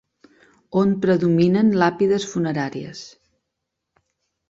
[0.81, 3.07] On predominen làpides funeràries.